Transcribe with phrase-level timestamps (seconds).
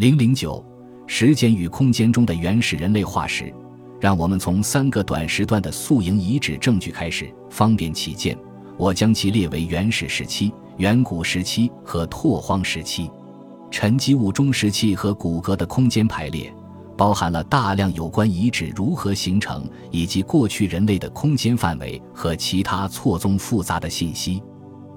[0.00, 0.64] 零零九，
[1.06, 3.52] 时间与空间中的原始人类化石。
[4.00, 8.34] 让我们从三个短时段的宿营遗址证据开始，方便起见，
[8.78, 13.10] 我将其列为原始时期、远古时期和拓荒时期。
[13.70, 16.50] 沉积物中时期和骨骼的空间排列，
[16.96, 24.42] 包含了大量有关遗址如何形成以及过去人类的空间范围和其他错综复杂的信息。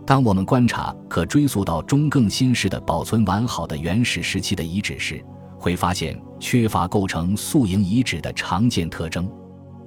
[0.06, 5.24] 当我们观察可追溯到中更新世的保存完好的原始时期的遗址时，
[5.58, 9.30] 会发现缺乏构成宿营遗址的常见特征，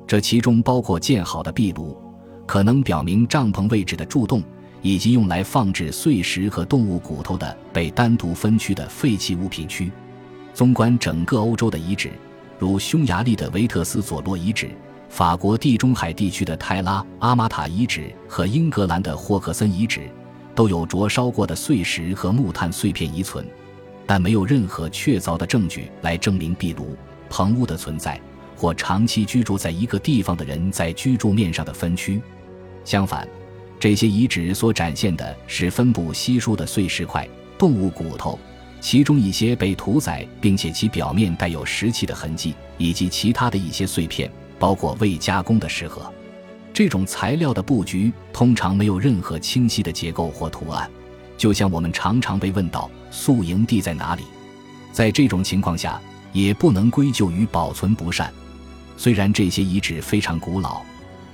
[0.06, 1.95] 这其中包括建好的壁炉，
[2.47, 4.42] 可能表明帐篷位置的柱洞，
[4.80, 9.92] 以及用来放置碎石和动物骨头的被单独分区的废弃物品区。
[10.55, 12.11] 纵观整个欧洲的遗址，
[12.59, 14.70] 如匈牙利的维特斯佐洛遗址、
[15.16, 20.11] 法国地中海地区的泰拉阿玛塔遗址和英格兰的霍克森遗址，
[20.55, 23.42] 都有灼烧过的碎石和木炭碎片遗存。
[24.05, 26.95] 但没有任何确凿的证据来证明壁炉、
[27.30, 28.20] 棚屋的存在，
[28.55, 32.20] 或长期居住在一个地方的人在居住面上的分区。
[32.84, 33.27] 相反，
[33.81, 38.39] 这些遗址所展现的是分布稀疏的碎石块、动物骨头，
[38.83, 46.12] 其中一些被屠宰，并且其表面带有石器的痕迹，以及其他的一些碎片，包括未加工的石盒。
[46.73, 50.91] 这种材料的布局通常没有任何清晰的结构或图案。
[51.39, 54.23] 就像我们常常被问到宿营地在哪里，
[54.93, 56.01] 在这种情况下，
[56.33, 58.33] 也不能归咎于保存不善。
[58.97, 60.81] 虽然这些遗址非常古老，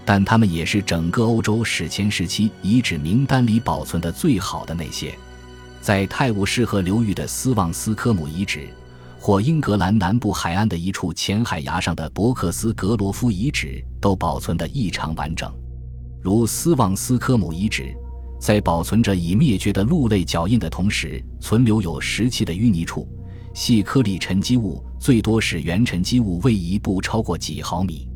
[0.05, 5.15] 但它们也是整个欧洲史前时期遗址名单里保存的最好的那些。
[5.81, 8.69] 在泰晤士河流域的斯旺斯科姆遗址，
[9.25, 15.49] 或英格兰南部海岸的一处浅海崖上的伯克斯格罗夫遗址，都保存得异常完整，
[16.21, 17.95] 如斯旺斯科姆遗址。
[18.41, 23.07] 在保存着已灭绝的鹿类脚印的同时，存留有石器的淤泥处，
[23.55, 28.09] 细颗粒沉积物最多使原沉积物位移不超过几毫米。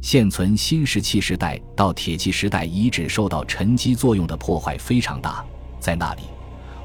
[0.00, 5.44] 现存新石器时代到铁器时代遗址受到沉积作用的破坏非常大，
[5.78, 6.22] 在那里，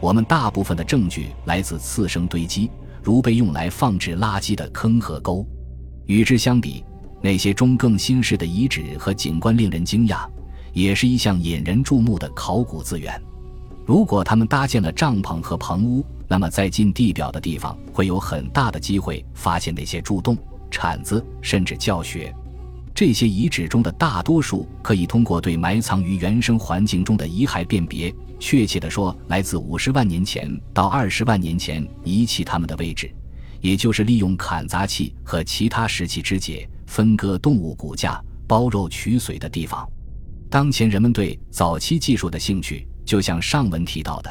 [0.01, 2.69] 我们大部分的证据来自次生堆积，
[3.03, 5.45] 如被用来放置垃圾的坑和沟。
[6.05, 6.83] 与之相比，
[7.21, 10.25] 那些中更新式的遗址和景观令人惊讶。
[10.73, 13.21] 也是一项引人注目的考古资源。
[13.85, 20.37] 如果他们搭建了帐篷和棚屋，那么在近地表的地方会有很大的机会发现那些柱洞、
[20.69, 22.33] 铲子，甚至教学。
[23.01, 33.11] 这些遗址中的大多数可以通过对埋藏于原生环境中的遗骸辨别，确切地说，来自五十万年前到二十万年前遗弃它们的位置，
[33.59, 39.83] 也就是利用砍砸器和其他石器肢解分割动物骨架、剥肉取髓的地方。
[40.47, 44.29] 当前人们对早期技术的兴趣，就像上文提到的，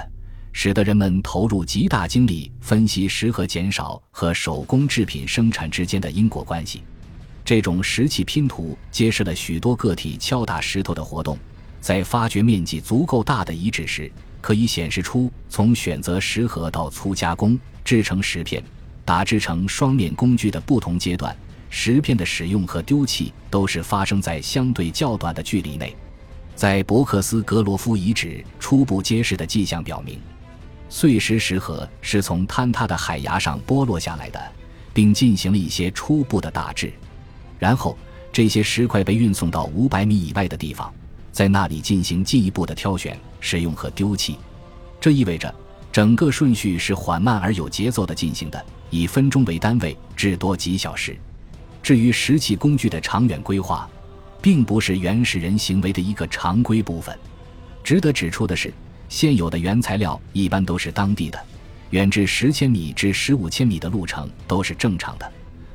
[0.52, 6.84] 使得人们投入极大精力分析石盒减少和手工制品生产之间的因果关系。
[7.50, 11.36] 这种石器拼图揭示了许多个体敲打石头的活动，
[11.80, 14.08] 在发掘面积足够大的遗址时，
[14.40, 18.62] 可以显示出从选择石盒到粗加工、制成石片、
[19.04, 21.36] 打制成双面工具的不同阶段，
[21.70, 25.96] 石片的使用和丢弃都是发生在相对较短的距离内。
[26.54, 30.20] 在博克斯格罗夫遗址初步揭示的迹象表明，
[30.88, 34.40] 碎石石盒是从坍塌的海崖上剥落下来的，
[34.94, 36.92] 并进行了一些初步的打制。
[37.60, 37.96] 然后，
[38.32, 40.92] 这些石块被运送到五百米以外的地方，
[41.30, 44.36] 在那里进行进一步的挑选、使用和丢弃。
[44.98, 45.54] 这意味着
[45.92, 51.16] 整个顺序是缓慢而有节奏的进行的，以分钟为单位，至多几小时。
[51.82, 53.88] 至于石器工具的长远规划，
[54.40, 57.16] 并不是原始人行为的一个常规部分。
[57.84, 58.72] 值得指出的是，
[59.08, 61.38] 现有的原材料一般都是当地的，
[61.90, 65.32] 远至十千米至十五千米的路程都是正常的，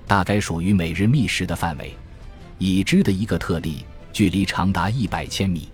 [0.08, 1.96] 大概属于每日觅食的范围。
[2.58, 5.70] 已知的一个特例，距离长达一百千米。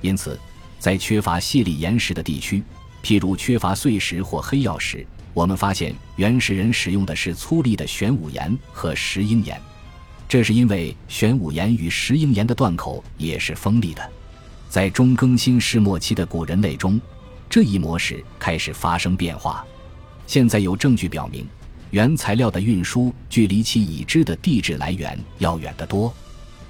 [0.00, 0.38] 因此，
[0.78, 2.62] 在缺乏细粒岩石的地区，
[3.02, 9.60] 譬如缺乏碎石或黑曜石，我们发现原始人使用的是粗粒的玄武岩和石英岩。
[10.26, 14.10] 这是因为玄武岩与石英岩的断口也是锋利的，
[14.68, 17.00] 在中更新世末期的古人类中，
[17.48, 19.64] 这一模式开始发生变化。
[20.26, 21.46] 现在有证据表明，
[21.94, 26.12] 原材料的运输距离其已知的地质来源要远得多，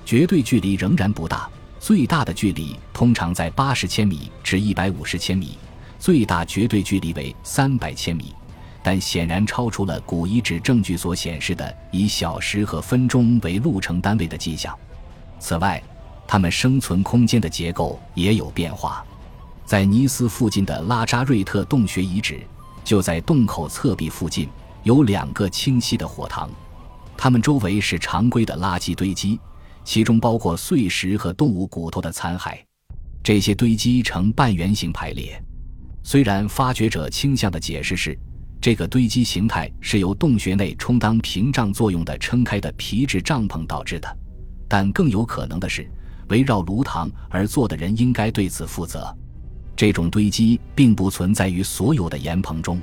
[0.04, 1.48] 绝对距离仍然不大，
[1.80, 5.56] 最大的距离通常在八十千米至一百五十千米，
[5.98, 8.34] 最大绝对距离为三百千米。
[8.82, 14.78] 但显然超出了古遗址证据所显示的以小时和分钟为路程单位的迹象。
[15.40, 15.82] 此外，
[16.26, 19.02] 它们生存空间的结构也有变化。
[19.64, 22.42] 在尼斯附近的拉扎瑞特洞穴遗址，
[22.84, 24.50] 就在洞口侧壁附近，
[24.84, 26.50] 有两个清晰的火塘，
[27.16, 29.40] 它们周围是常规的垃圾堆积，
[29.82, 32.54] 其中包括碎石和动物骨头的残骸。
[33.22, 35.42] 这些堆积呈半圆形排列。
[36.02, 38.16] 虽然发掘者倾向的解释是，
[38.60, 44.18] 这个堆积形态是由洞穴内充当屏障作用的撑开的皮质帐篷导致的，
[44.68, 45.90] 但更有可能的是，
[46.28, 49.16] 围绕炉膛而坐的人应该对此负责。
[49.74, 52.78] 这种堆积并不存在于所有的岩棚中，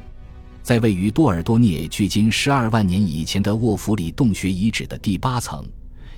[0.63, 5.65] 在位于多尔多涅距今十二万年以前的沃弗里洞穴遗址的第八层，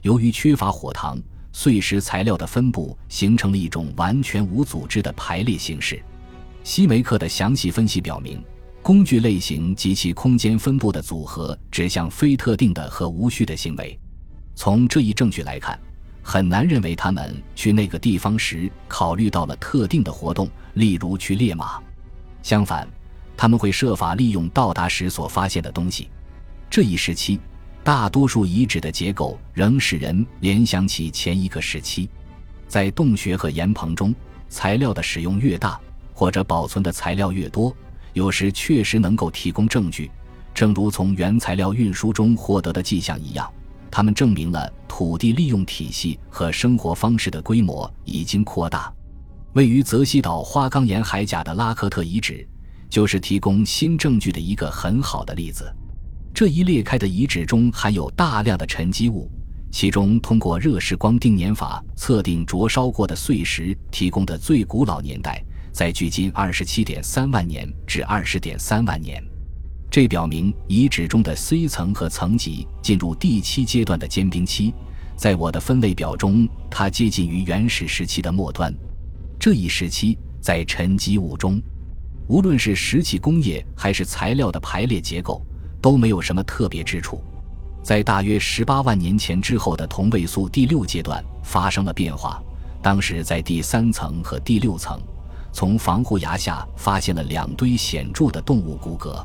[0.01, 1.18] 由于缺乏火塘，
[1.54, 6.01] 碎石材料的分布形成了一种完全无组织的排列形式。
[6.62, 8.44] 西梅克的详细分析表明，
[8.81, 13.98] 工具类型及其空间分布的组合指向非特定的和无序的行为。
[14.56, 15.80] 从这一证据来看，
[16.22, 21.81] 很难认为他们去那个地方时考虑到了特定的活动，例如去猎马。
[22.42, 22.86] 相反，
[23.36, 26.10] 他们会设法利用到达时所发现的东西。
[26.70, 27.40] 这一时期，
[27.84, 32.10] 大多数遗址的结构仍使人联想起前一个时期。
[32.68, 34.14] 在洞穴和岩棚中，
[34.50, 35.80] 材料的使用越大。
[36.16, 37.76] 或者保存的材料越多，
[38.14, 40.12] 有时确实能够提供证据，
[40.54, 43.52] 正如从原材料运输中获得的迹象一样，
[43.90, 48.94] 它们证明了土地利用体系和生活方式的规模已经扩大。
[49.54, 52.48] 位于泽西岛花岗岩海甲的拉克特遗址，
[52.94, 55.66] 就是提供新证据的一个很好的例子。
[56.31, 59.28] 这一裂开的遗址中含有大量的沉积物，
[59.72, 65.44] 其中通过热释光定年法测定灼烧过的碎石提供的最古老年代。
[65.72, 69.19] 在距今二十七点三万年至二十点三万年，
[69.89, 74.72] 这表明遗址中的 C 层和层级进入第七阶段的坚冰期。
[75.18, 78.72] 在我的分类表中，它接近于原始时期的末端。
[79.39, 81.60] 这一时期在沉积物中，
[82.28, 85.42] 无论是石器工业还是材料的排列结构，
[85.81, 87.22] 都没有什么特别之处。
[87.84, 92.42] 在大约十八万年前之后的同位素第六阶段发生了变化，
[92.81, 95.00] 当时在第三层和第六层。
[95.52, 99.24] 从防护崖下发现了两堆显著的动物骨骼，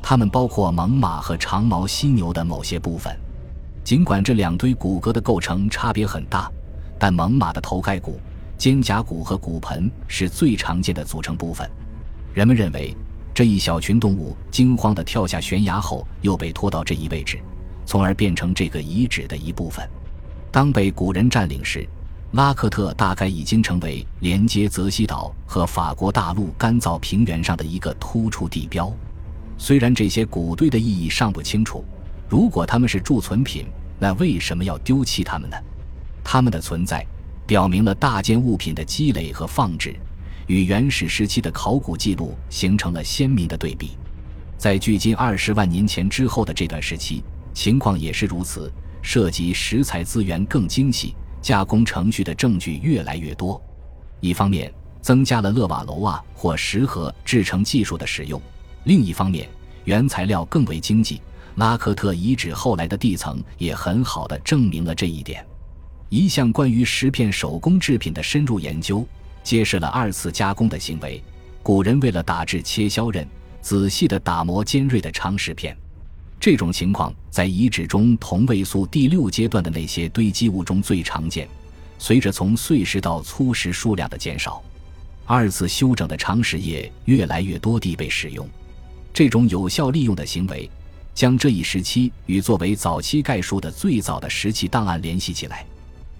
[0.00, 3.12] 它们包括猛犸和长毛犀牛的某些部分。
[3.82, 6.48] 尽管这两堆骨骼的构成差别很大，
[6.98, 8.20] 但猛犸的头盖骨、
[8.56, 11.68] 肩胛骨和骨盆是最常见的组成部分。
[12.36, 12.94] 人们认为，
[13.32, 17.40] 这一小群动物惊慌地跳下悬崖后，又被拖到这一位置，
[17.86, 19.88] 从而变成这个遗址的一部分。
[20.52, 21.88] 当被古人占领时，
[22.32, 28.92] 拉克特大概已经成为连接泽西岛和法国大陆干燥平原上的一个突出地标。
[29.56, 31.82] 虽然这些古堆的意义尚不清楚，
[32.28, 33.64] 如果它们是贮存品，
[33.98, 35.56] 那为什么要丢弃它们呢？
[36.22, 37.02] 它们的存在
[37.46, 39.96] 表明了大件物品的积累和放置，
[40.46, 43.96] 与原始时期的考古记录形成了鲜明的对比。
[44.56, 47.22] 在距今二十万年前之后的这段时期，
[47.52, 48.72] 情况也是如此，
[49.02, 51.14] 涉及石材资源更精细。
[51.42, 53.62] 加工程序的证据越来越多，
[54.18, 58.42] 一方面增加了勒瓦楼瓦或石盒制成技术的使用，
[58.82, 59.48] 另一方面
[59.84, 61.20] 原材料更为经济。
[61.54, 65.46] 拉克特遗址后来的地层也很好的证明了这一点。
[66.08, 69.06] 一项关于石片手工制品的深入研究，
[69.46, 71.22] 揭示了二次加工的行为。
[71.62, 73.24] 古人为了打制切削刃，
[73.62, 75.76] 仔细地打磨尖锐的长石片。
[76.40, 81.48] 这种情况在遗址中同位素第六阶段的那些堆积物中最常见。
[81.96, 84.60] 随着从碎石到粗石数量的减少，
[85.24, 88.48] 二次修整的长石液越来越多地被使用。
[89.14, 90.68] 这种有效利用的行为，
[91.14, 95.64] 将这一时期与作为早期概述的最早的石器档案联系起来。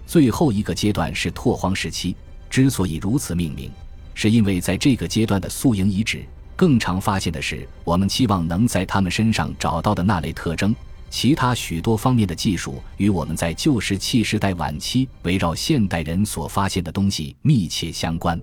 [0.07, 2.15] 最后一个阶段是拓荒时期，
[2.57, 3.71] 之所以如此命名，
[4.15, 6.25] 是因为在这个阶段的宿营遗址。
[6.57, 10.75] 更常发现的是，我们期望能在他们身上找到的那类特征。
[11.11, 18.41] 其他许多方面的技术与我们在旧石器时代晚期围绕现代人所发现的东西密切相关。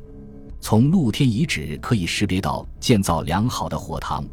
[0.62, 4.24] 从露天遗址可以识别到建造良好的火塘，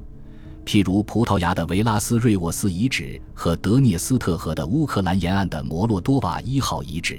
[0.66, 7.18] 譬如葡萄牙的维拉斯瑞沃斯遗址和德涅斯特河的乌克兰沿岸的摩洛多瓦一号遗址。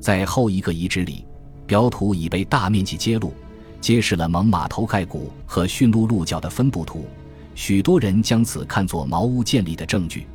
[0.00, 1.26] 在后一个遗址里，
[1.70, 3.32] 表土已被大面积揭露。
[3.80, 7.06] 揭示了猛犸头盖骨和驯鹿鹿角的分布图，
[7.54, 10.26] 许多人将此看作茅屋建立的证据。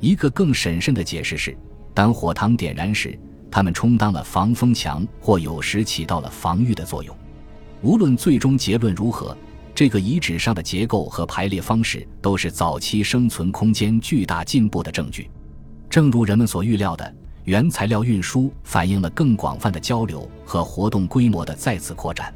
[0.00, 1.56] 一个更审慎的解释是，
[1.94, 3.16] 当火塘点燃时，
[3.48, 7.16] 它们充当了防风墙，或有时起到了防御的作用。
[7.80, 9.34] 无论最终结论如何，
[9.74, 15.30] 这个遗址上的结构和排列方式都是早期生存空间巨大进步的证据。
[15.88, 22.32] 正如人们所预料的，原材料运输反映了更广泛的交流和活动规模的再次扩展。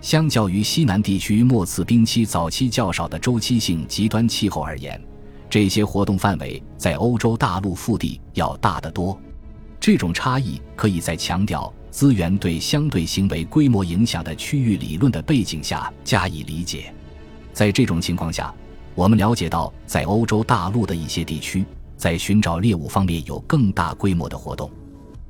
[0.00, 5.00] 相较于西南地区末次冰期早期较少的周期性极端气候而言，
[5.50, 9.18] 这些活动范围在欧洲大陆腹地要大得多。
[9.80, 16.94] 这种差异可以在强调资源对相对行为规模影响的区域理论的背景下加以理解。
[17.52, 18.54] 在这种情况下，
[18.94, 21.64] 我们了解到，在欧洲大陆的一些地区，
[21.98, 24.70] 在寻找猎物方面有更大规模的活动。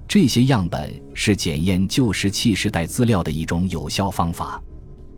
[0.07, 4.63] 这些样本是检验旧石器时代资料的一种有效方法。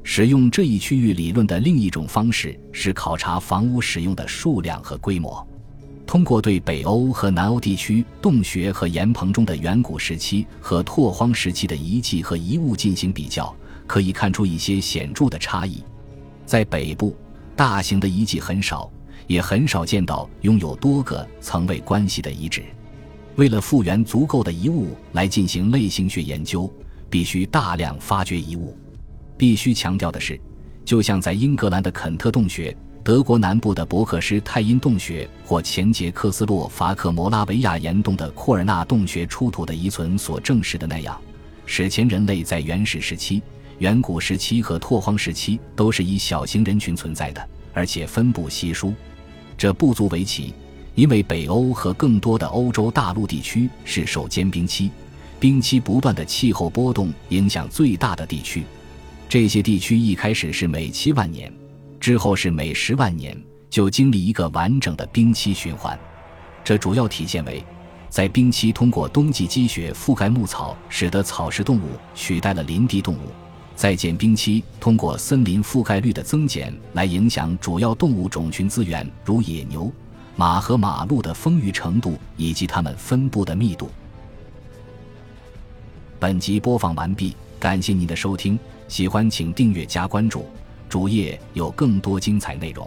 [0.03, 5.47] 使用这一区域理论的另一种方式是考察房屋使用的数量和规模。
[6.07, 13.55] 通过对北欧和南欧地区洞穴和岩棚中的远古时期和拓荒时期的遗迹和遗物进行比较，
[13.87, 15.85] 可以看出一些显著的差异。
[16.45, 17.15] 在北部，
[17.55, 18.91] 大型的遗迹很少，
[19.31, 22.65] 也很少见到拥有多个层位关系的遗址。
[23.37, 26.69] 为了复原足够的遗物来进行类型学研究，
[27.09, 28.77] 必须大量发掘遗物。
[29.39, 30.39] 必须强调的是，
[30.85, 41.17] 就像在英格兰的肯特洞穴、德国南部的伯克施泰因洞穴或前捷克斯洛伐克摩拉维亚岩洞的库尔纳洞穴出土的遗存所证实的那样，
[41.67, 43.41] 史前人类在原始时期、
[43.79, 48.93] 远古时期和拓荒时期都是以小型人群存在的，而且分布稀疏。
[49.61, 50.55] 这不足为奇。
[50.95, 54.91] 因为北欧和更多的欧洲大陆地区是受间冰期、
[55.39, 58.65] 冰期不断的气候波动影响最大的地区，
[59.29, 61.51] 这些地区一开始是每七万年，
[62.01, 63.41] 之后是每十万年
[63.71, 65.99] 就经历一个完整的冰期循环。
[66.65, 67.65] 这主要体现为，
[68.09, 73.29] 在冰期通过冬季积雪覆盖牧草，使得草食动物取代了林地动物；
[73.81, 79.91] 在减冰期通过森林覆盖率的增减来影响主要动物种群资源，如野牛。
[80.37, 83.89] 马和马鹿的丰腴程度以及它们分布的密度。
[86.19, 90.45] 本集播放完毕，感谢您的收听，喜欢请订阅加关注，
[90.87, 92.87] 主页有更多精彩内容。